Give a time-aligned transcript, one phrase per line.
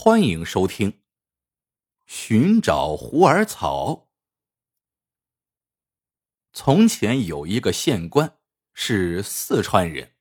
[0.00, 0.92] 欢迎收听
[2.06, 3.90] 《寻找虎耳草》。
[6.52, 8.38] 从前有一个县官，
[8.72, 10.12] 是四川人，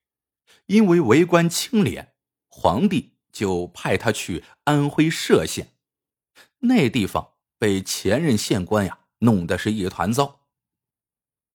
[0.66, 2.16] 因为为官清廉，
[2.48, 5.76] 皇帝就派他去安徽歙县。
[6.62, 10.48] 那地方被前任县官呀弄得是一团糟。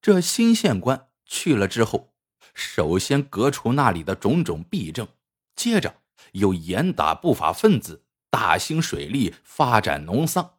[0.00, 2.14] 这新县官去了之后，
[2.54, 5.08] 首先革除那里的种种弊政，
[5.56, 6.02] 接着
[6.34, 8.04] 又严打不法分子。
[8.32, 10.58] 大兴水利，发展农桑，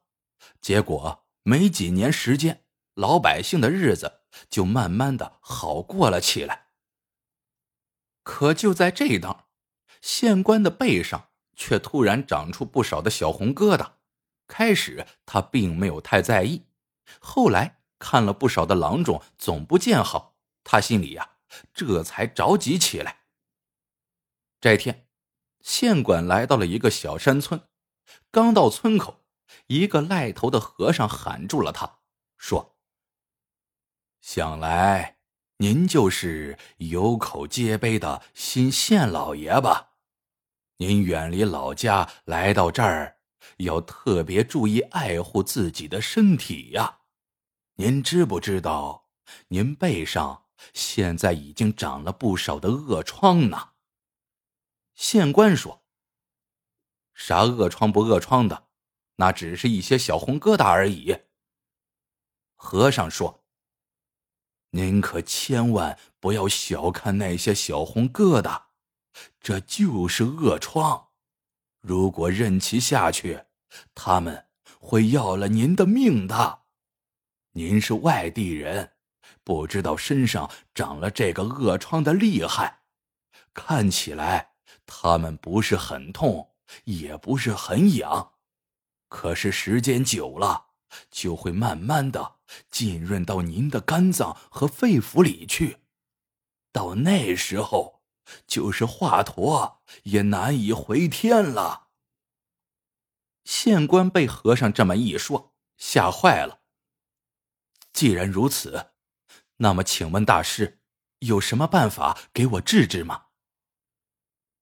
[0.61, 6.67] 结果没几年时间，老百姓的日子就慢慢的好过了起来。
[8.21, 9.47] 可就在这当，
[10.01, 13.93] 县官的背上却突然长出不少的小红疙瘩。
[14.45, 16.67] 开始他并没有太在意，
[17.19, 21.37] 后来看了不少的郎中总不见好，他心里呀
[21.73, 23.21] 这才着急起来。
[24.61, 25.02] 这天。
[25.63, 27.61] 县管来到了一个小山村，
[28.29, 29.23] 刚到村口，
[29.67, 31.99] 一个赖头的和尚喊住了他，
[32.37, 32.75] 说
[34.19, 35.17] ：“想来
[35.57, 39.91] 您就是有口皆碑的新县老爷吧？
[40.77, 43.19] 您远离老家来到这儿，
[43.57, 46.99] 要特别注意爱护自己的身体呀。
[47.75, 49.07] 您知不知道，
[49.47, 53.69] 您背上现在已经长了不少的恶疮呢？”
[54.95, 55.83] 县官说
[57.13, 58.67] ：“啥恶疮不恶疮的，
[59.15, 61.17] 那只是一些小红疙瘩而已。”
[62.55, 63.43] 和尚说
[64.71, 68.63] ：“您可千万不要小看那些小红疙瘩，
[69.39, 71.09] 这就是恶疮。
[71.81, 73.45] 如果任其下去，
[73.93, 74.47] 他们
[74.79, 76.61] 会要了您的命的。
[77.51, 78.93] 您是外地人，
[79.43, 82.83] 不知道身上长了这个恶疮的厉害，
[83.53, 84.51] 看起来。”
[84.95, 86.51] 他们不是很痛，
[86.83, 88.33] 也不是很痒，
[89.09, 90.67] 可是时间久了，
[91.09, 92.35] 就会慢慢的
[92.69, 95.79] 浸润到您的肝脏和肺腑里去，
[96.71, 98.03] 到那时候，
[98.45, 101.87] 就是华佗也难以回天了。
[103.43, 106.59] 县官被和尚这么一说，吓坏了。
[107.91, 108.91] 既然如此，
[109.57, 110.79] 那么请问大师，
[111.19, 113.25] 有什么办法给我治治吗？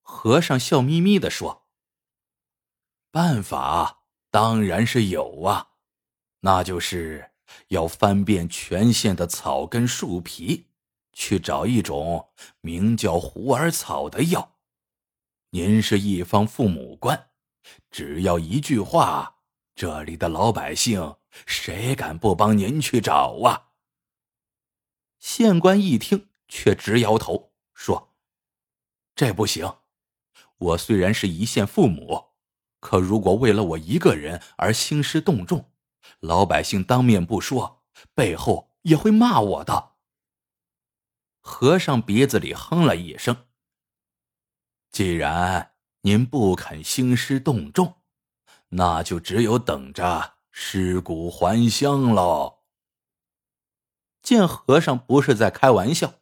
[0.01, 1.67] 和尚笑眯眯的说
[3.11, 5.71] ：“办法当然是有啊，
[6.41, 7.31] 那就是
[7.67, 10.67] 要翻遍全县的草根树皮，
[11.13, 12.29] 去找一种
[12.61, 14.57] 名叫虎耳草的药。
[15.51, 17.31] 您是一方父母官，
[17.89, 19.37] 只要一句话，
[19.75, 23.71] 这里的老百姓谁敢不帮您去找啊？”
[25.19, 28.15] 县官一听，却直摇头说
[29.15, 29.71] ：“这不行。”
[30.61, 32.33] 我虽然是一县父母，
[32.79, 35.71] 可如果为了我一个人而兴师动众，
[36.19, 37.83] 老百姓当面不说，
[38.13, 39.93] 背后也会骂我的。
[41.39, 43.47] 和尚鼻子里哼了一声
[44.93, 47.95] ：“既然您不肯兴师动众，
[48.69, 52.59] 那就只有等着尸骨还乡喽。”
[54.21, 56.13] 见和尚不是在开玩笑，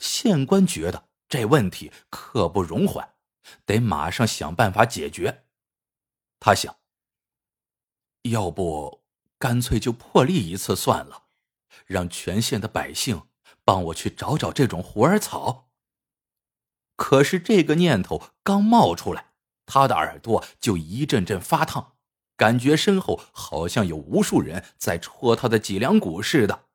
[0.00, 3.13] 县官觉得这问题刻不容缓。
[3.66, 5.44] 得马上想办法解决。
[6.40, 6.76] 他想，
[8.22, 9.02] 要不
[9.38, 11.24] 干脆就破例一次算了，
[11.86, 13.28] 让全县的百姓
[13.64, 15.70] 帮我去找找这种虎耳草。
[16.96, 19.32] 可是这个念头刚冒出来，
[19.66, 21.96] 他的耳朵就一阵阵发烫，
[22.36, 26.66] 感觉身后好像有无数人在戳他的脊梁骨似的。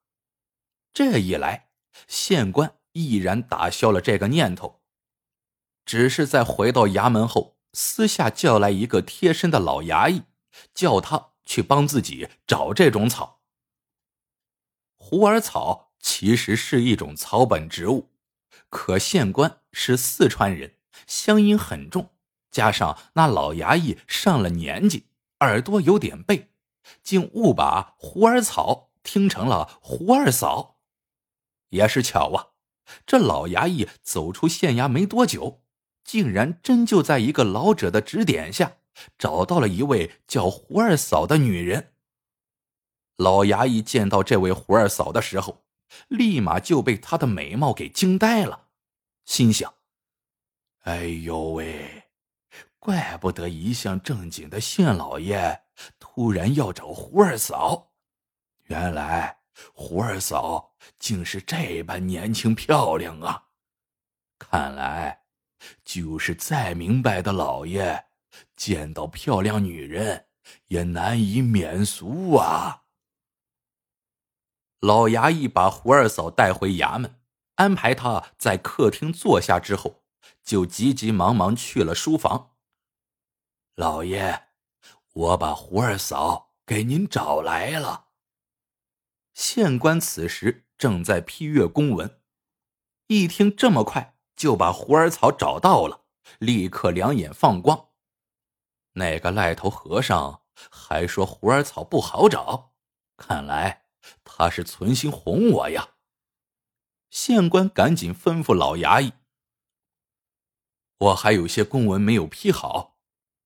[0.91, 1.69] 这一来，
[2.07, 4.78] 县官毅然打消了这个念头。
[5.89, 10.21] 只是在回到衙门后，私下叫来一个贴身的老衙役，
[10.71, 13.39] 叫他去帮自己找这种草。
[14.97, 18.11] 虎耳草其实是一种草本植物，
[18.69, 20.75] 可县官是四川人，
[21.07, 22.11] 乡音很重，
[22.51, 25.07] 加上那老衙役上了年纪，
[25.39, 26.51] 耳朵有点背，
[27.01, 30.77] 竟误把虎耳草听成了胡二嫂。
[31.69, 32.49] 也是巧啊，
[33.07, 35.63] 这老衙役走出县衙没多久。
[36.09, 38.77] 竟然真就在一个老者的指点下，
[39.19, 41.93] 找到了一位叫胡二嫂的女人。
[43.17, 45.65] 老衙役见到这位胡二嫂的时候，
[46.07, 48.69] 立马就被她的美貌给惊呆了，
[49.25, 49.71] 心想
[50.85, 52.05] ：“哎呦喂，
[52.79, 55.61] 怪不得一向正经的县老爷
[55.99, 57.91] 突然要找胡二嫂，
[58.63, 59.41] 原来
[59.73, 63.49] 胡二嫂竟是这般年轻漂亮啊！
[64.39, 65.17] 看来……”
[65.83, 68.05] 就是再明白的老爷，
[68.55, 70.27] 见到漂亮女人
[70.67, 72.83] 也难以免俗啊。
[74.79, 77.19] 老衙役把胡二嫂带回衙门，
[77.55, 80.03] 安排她在客厅坐下之后，
[80.43, 82.55] 就急急忙忙去了书房。
[83.75, 84.47] 老爷，
[85.13, 88.07] 我把胡二嫂给您找来了。
[89.33, 92.21] 县官此时正在批阅公文，
[93.07, 96.05] 一听这么快就把胡二嫂找到了，
[96.39, 97.89] 立刻两眼放光。
[98.93, 102.71] 那个赖头和尚还说胡二草不好找，
[103.17, 103.87] 看来
[104.23, 105.89] 他是存心哄我呀。
[107.09, 109.11] 县官赶紧吩咐老衙役
[110.99, 112.97] ：“我还有些公文没有批好，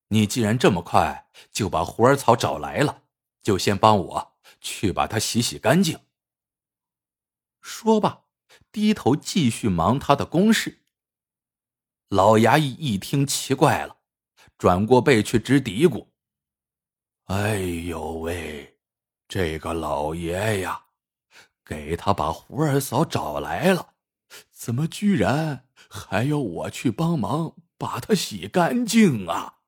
[0.10, 3.01] 你既然这么快就把胡二草找来了，
[3.42, 6.01] 就先帮我去把它洗洗干净。”
[7.62, 8.25] 说罢，
[8.72, 10.81] 低头继续忙他的公事。
[12.13, 13.98] 老衙役一听，奇怪了。
[14.60, 16.10] 转过背去直嘀咕
[17.25, 18.77] ：“哎呦喂，
[19.27, 20.86] 这个老爷呀，
[21.65, 23.95] 给他把胡二嫂找来了，
[24.51, 29.62] 怎么居然还要我去帮忙把他洗干净啊？”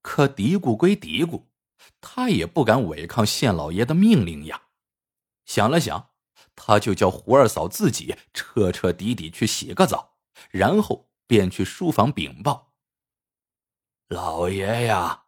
[0.00, 1.46] 可嘀咕归嘀咕，
[2.00, 4.68] 他也不敢违抗县老爷的命令呀。
[5.44, 6.10] 想了想，
[6.54, 10.11] 他就叫胡二嫂自己彻彻底底去洗个澡，
[10.50, 12.72] 然后便去书房禀报。
[14.08, 15.24] 老爷呀，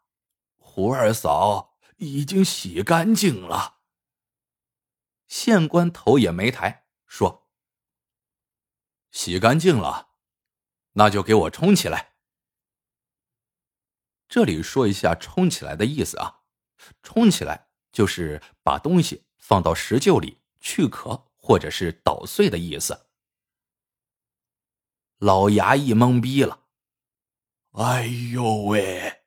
[0.56, 3.78] 胡二嫂已经洗干净了。
[5.26, 7.48] 县官头也没抬，说
[9.10, 10.10] ：“洗干净了，
[10.92, 12.12] 那就给我冲起来。”
[14.28, 16.42] 这里说一下“冲起来”的意思啊
[17.02, 23.06] ，“冲起来”就是把东西放到石臼里去壳或者是捣碎的意思。
[25.18, 26.60] 老衙役懵逼了。
[27.72, 29.22] 哎呦喂，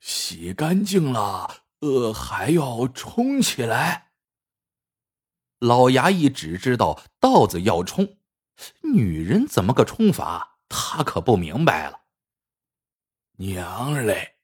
[0.00, 4.12] 洗干净了，呃，还要冲起来。
[5.58, 8.18] 老衙役只知道稻子要冲，
[8.94, 10.58] 女人怎么个冲法？
[10.68, 12.02] 他可不明白了。
[13.38, 14.36] 娘嘞，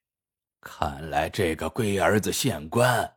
[0.60, 3.16] 看来这个龟儿子县官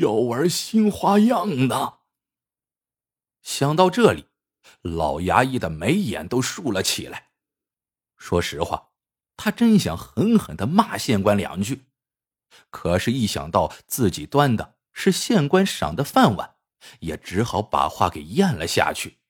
[0.00, 1.98] 要玩新花样呢。
[3.40, 4.26] 想到这里，
[4.82, 7.30] 老衙役的眉眼都竖了起来。
[8.16, 8.88] 说实话。
[9.42, 11.86] 他真想狠狠的骂县官两句，
[12.68, 16.56] 可是，一想到自己端的是县官赏的饭碗，
[16.98, 19.20] 也只好把话给咽了下去。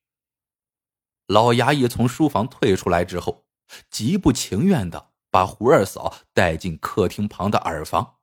[1.28, 3.46] 老衙役从书房退出来之后，
[3.88, 8.16] 极不情愿的把胡二嫂带进客厅旁的耳房，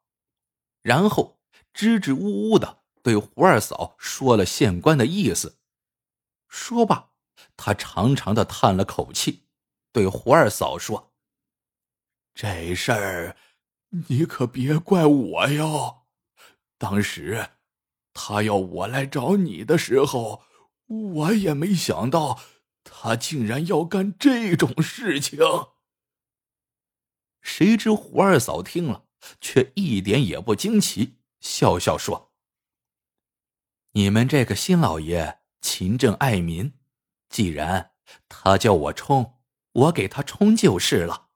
[0.81, 1.39] 然后
[1.73, 5.56] 支支吾吾的对胡二嫂说了县官的意思。
[6.47, 7.11] 说罢，
[7.55, 9.43] 他长长的叹了口气，
[9.91, 11.13] 对胡二嫂说。
[12.33, 13.37] 这事儿，
[14.07, 16.05] 你可别怪我哟。
[16.77, 17.49] 当时
[18.13, 20.43] 他要我来找你的时候，
[20.85, 22.39] 我也没想到
[22.83, 25.39] 他竟然要干这种事情。
[27.41, 29.05] 谁知胡二嫂听了，
[29.41, 32.31] 却一点也不惊奇，笑笑说
[33.93, 36.73] ：“你们这个新老爷勤政爱民，
[37.29, 37.91] 既然
[38.29, 39.39] 他叫我冲，
[39.71, 41.29] 我给他冲就是了。”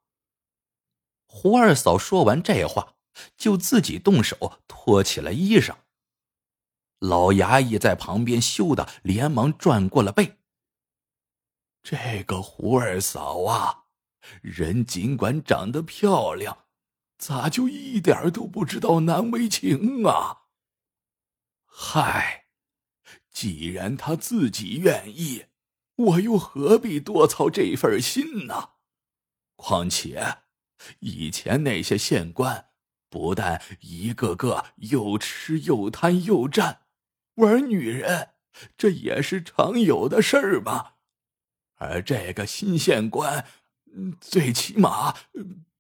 [1.26, 2.96] 胡二嫂说完这话，
[3.38, 5.76] 就自己动手脱起了衣裳。
[7.00, 10.38] 老衙役在旁边羞得连忙转过了背。
[11.82, 13.86] 这个胡二嫂啊，
[14.42, 16.66] 人尽管长得漂亮，
[17.18, 20.44] 咋就一点都不知道难为情啊？
[21.66, 22.41] 嗨，
[23.32, 25.46] 既然他自己愿意，
[25.96, 28.72] 我又何必多操这份心呢？
[29.56, 30.40] 况且……
[31.02, 32.70] 以前那些县官，
[33.08, 36.82] 不但一个个又吃又贪又占，
[37.36, 38.30] 玩女人，
[38.76, 40.94] 这也是常有的事儿嘛。
[41.76, 43.46] 而这个新县官，
[44.20, 45.16] 最起码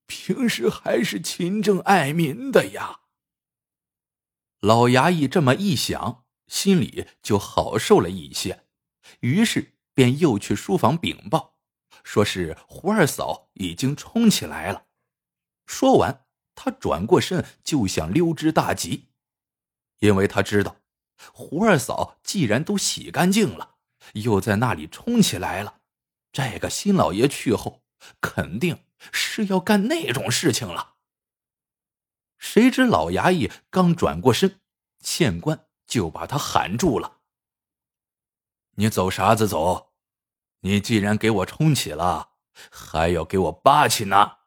[0.05, 2.99] 平时还是勤政爱民的呀。
[4.59, 8.65] 老衙役这么一想，心里就好受了一些，
[9.21, 11.55] 于是便又去书房禀报，
[12.03, 14.87] 说是胡二嫂已经冲起来了。
[15.65, 19.07] 说完，他转过身就想溜之大吉，
[19.99, 20.75] 因为他知道，
[21.31, 23.77] 胡二嫂既然都洗干净了，
[24.15, 25.79] 又在那里冲起来了，
[26.33, 27.81] 这个新老爷去后
[28.19, 30.95] 肯定是要干那种事情了。
[32.37, 34.59] 谁知老衙役刚转过身，
[34.99, 37.17] 县官就把他喊住了
[38.79, 39.91] ：“你走啥子走？
[40.61, 42.35] 你既然给我冲起了，
[42.71, 44.37] 还要给我扒起呢？”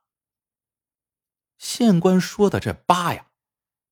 [1.61, 3.27] 县官说的这“疤”呀，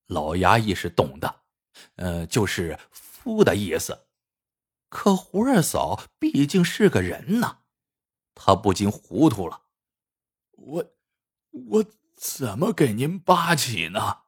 [0.06, 1.42] 老衙役是懂的，
[1.96, 4.06] 呃，就是“夫”的意思。
[4.88, 7.58] 可胡二嫂毕竟是个人呐，
[8.34, 9.64] 他不禁糊涂了。
[10.52, 10.84] 我，
[11.50, 11.84] 我
[12.16, 14.21] 怎么给您扒起呢？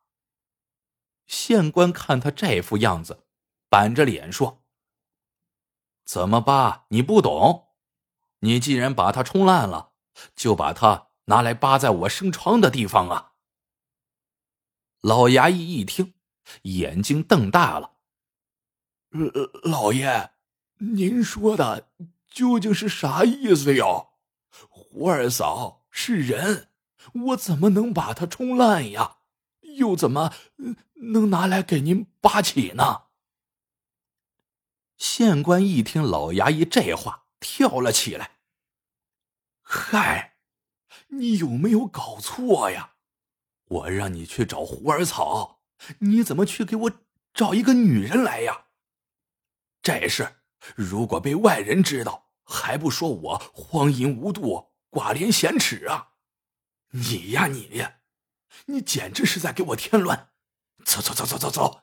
[1.34, 3.24] 县官看他这副样子，
[3.68, 4.62] 板着脸说
[6.06, 6.86] ：“怎么扒？
[6.90, 7.70] 你不懂？
[8.38, 9.90] 你既然把它冲烂了，
[10.36, 13.32] 就把它拿来扒在我生疮的地方啊！”
[15.02, 16.14] 老衙役一听，
[16.62, 17.96] 眼睛瞪大了
[19.64, 20.30] ：“老爷，
[20.78, 21.90] 您说的
[22.28, 24.10] 究竟是啥意思哟？
[24.68, 26.68] 胡二嫂是人，
[27.26, 29.16] 我怎么能把她冲烂呀？
[29.76, 30.32] 又怎么
[30.94, 33.04] 能拿来给您扒起呢？
[34.96, 38.38] 县官一听老衙役这话，跳了起来。
[39.62, 40.36] 嗨，
[41.08, 42.94] 你有没有搞错呀？
[43.64, 45.62] 我让你去找胡儿草，
[45.98, 46.92] 你怎么去给我
[47.32, 48.66] 找一个女人来呀？
[49.82, 50.36] 这事
[50.76, 56.12] 如果被外人知道，还不说我荒淫无度、寡廉鲜耻啊？
[56.90, 57.84] 你呀，你！
[58.66, 60.33] 你简直是在给我添乱！
[60.84, 61.82] 走走走走走走，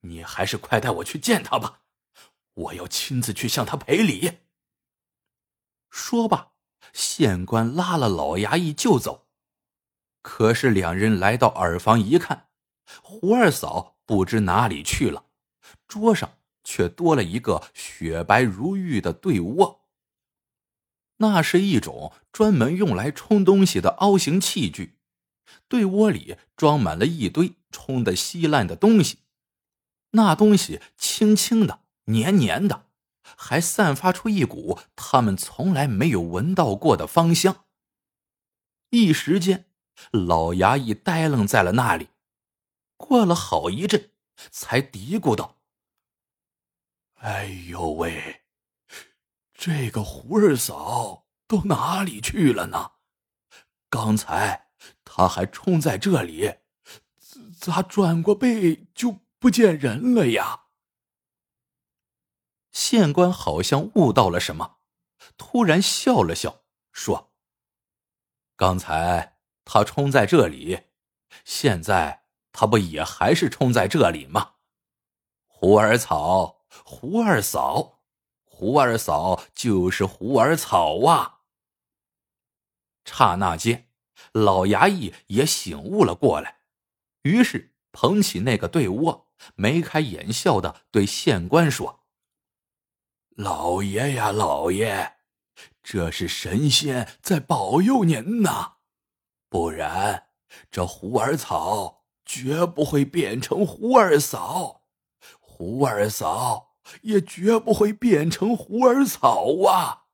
[0.00, 1.80] 你还是快带我去见他吧，
[2.54, 4.38] 我要亲自去向他赔礼。
[5.90, 6.52] 说罢，
[6.92, 9.28] 县官拉了老衙役就走。
[10.22, 12.48] 可是两人来到耳房一看，
[13.02, 15.24] 胡二嫂不知哪里去了，
[15.86, 19.88] 桌上却多了一个雪白如玉的对窝。
[21.16, 24.97] 那是一种专门用来冲东西的凹形器具。
[25.68, 29.18] 对窝里装满了一堆冲得稀烂的东西，
[30.12, 32.86] 那东西轻轻的、黏黏的，
[33.36, 37.66] 还散发出一股他们从来没有闻到过的芳香。
[38.90, 39.66] 一时间，
[40.10, 42.08] 老衙役呆愣在了那里，
[42.96, 44.12] 过了好一阵，
[44.50, 45.58] 才嘀咕道
[47.20, 48.42] ：“哎呦喂，
[49.52, 52.92] 这个胡二嫂都哪里去了呢？
[53.90, 54.67] 刚才……”
[55.18, 56.58] 他还冲在这里，
[57.58, 60.66] 咋转过背就不见人了呀？
[62.70, 64.76] 县官好像悟到了什么，
[65.36, 67.32] 突然笑了笑，说
[68.54, 70.84] ：“刚才他冲在这里，
[71.44, 74.54] 现在他不也还是冲在这里吗？
[75.48, 78.02] 胡儿草，胡二嫂，
[78.44, 81.40] 胡二嫂就是胡儿草啊！”
[83.04, 83.87] 刹那间。
[84.32, 86.58] 老衙役也醒悟了过来，
[87.22, 92.00] 于是捧起那个对窝，眉开眼笑的对县官说
[93.36, 95.16] ：“老爷呀，老爷，
[95.82, 98.74] 这是神仙在保佑您呐，
[99.48, 100.28] 不然
[100.70, 104.82] 这胡儿草绝不会变成胡二嫂，
[105.40, 110.04] 胡二嫂也绝不会变成胡儿草啊！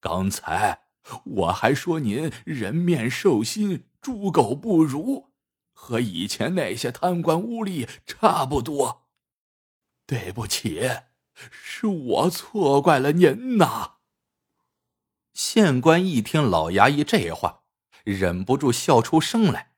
[0.00, 0.80] 刚才。”
[1.24, 5.30] 我还说您人面兽心，猪狗不如，
[5.72, 9.08] 和以前那些贪官污吏差不多。
[10.06, 10.90] 对不起，
[11.34, 13.94] 是我错怪了您呐。
[15.32, 17.62] 县官一听老衙役这话，
[18.04, 19.72] 忍不住笑出声来。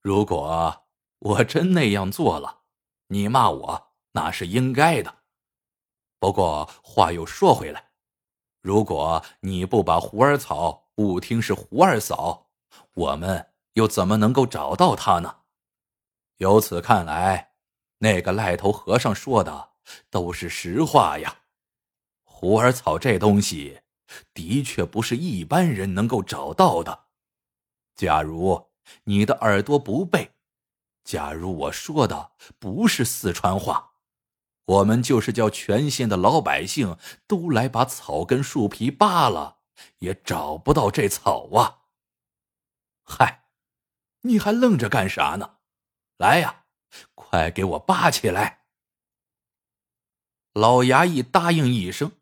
[0.00, 0.86] 如果
[1.18, 2.62] 我真那样做了，
[3.08, 5.18] 你骂我那是应该的。
[6.18, 7.89] 不过话又说回来。
[8.60, 12.50] 如果你不把胡二草误听是胡二嫂，
[12.92, 15.36] 我们又怎么能够找到他呢？
[16.36, 17.52] 由此看来，
[17.98, 19.70] 那个赖头和尚说的
[20.10, 21.38] 都是实话呀。
[22.22, 23.80] 胡儿草这东西，
[24.34, 27.06] 的确不是一般人能够找到的。
[27.94, 28.68] 假如
[29.04, 30.32] 你的耳朵不背，
[31.04, 33.89] 假如我说的不是四川话。
[34.70, 36.96] 我们就是叫全县的老百姓
[37.26, 39.58] 都来把草根树皮扒了，
[39.98, 41.80] 也找不到这草啊！
[43.02, 43.46] 嗨，
[44.20, 45.56] 你还愣着干啥呢？
[46.18, 46.66] 来呀，
[47.16, 48.66] 快给我扒起来！
[50.52, 52.12] 老衙役答应一声，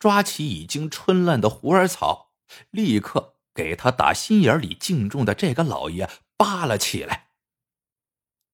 [0.00, 2.32] 抓起已经春烂的胡儿草，
[2.70, 7.28] 立刻给他打心眼里敬重的这个老爷扒了起来。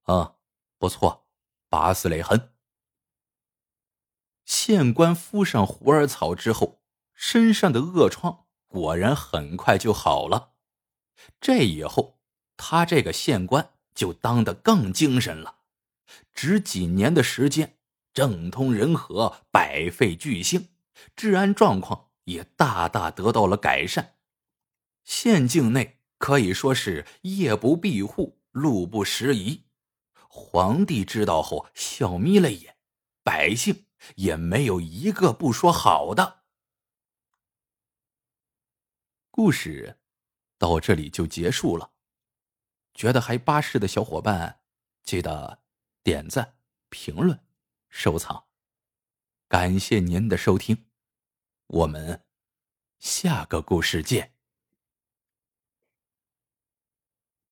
[0.08, 0.34] 嗯，
[0.78, 1.26] 不错，
[1.70, 2.52] 拔丝累痕。
[4.50, 6.80] 县官敷上虎耳草之后，
[7.14, 10.54] 身上的恶疮果然很快就好了。
[11.40, 12.18] 这以后，
[12.56, 15.58] 他这个县官就当得更精神了。
[16.34, 17.76] 只几年的时间，
[18.12, 20.70] 政通人和，百废俱兴，
[21.14, 24.16] 治安状况也大大得到了改善。
[25.04, 29.66] 县境内可以说是夜不闭户，路不拾遗。
[30.28, 32.74] 皇帝知道后笑眯了眼，
[33.22, 33.84] 百姓
[34.16, 36.44] 也没有一个不说好的。
[39.30, 39.98] 故事
[40.58, 41.92] 到这里就结束了。
[42.92, 44.60] 觉得还巴适的小伙伴，
[45.04, 45.62] 记得
[46.02, 47.46] 点赞、评论、
[47.88, 48.46] 收藏。
[49.48, 50.86] 感谢您的收听，
[51.66, 52.26] 我们
[52.98, 54.39] 下个故事见。